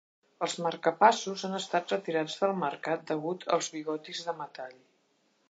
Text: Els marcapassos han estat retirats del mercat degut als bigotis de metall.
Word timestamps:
Els 0.45 0.53
marcapassos 0.67 1.43
han 1.47 1.53
estat 1.57 1.93
retirats 1.95 2.39
del 2.41 2.55
mercat 2.63 3.05
degut 3.13 3.47
als 3.59 3.71
bigotis 3.77 4.25
de 4.31 4.37
metall. 4.43 4.75